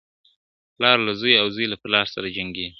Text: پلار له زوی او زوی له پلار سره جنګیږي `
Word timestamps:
پلار 0.75 0.97
له 1.07 1.13
زوی 1.21 1.33
او 1.41 1.47
زوی 1.55 1.65
له 1.73 1.77
پلار 1.83 2.05
سره 2.15 2.27
جنګیږي 2.35 2.67
` 2.67 2.69